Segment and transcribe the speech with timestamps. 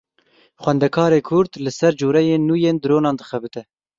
[0.67, 3.61] Xwendekarê Kurd li ser coreyên nû yên dronan dixebite.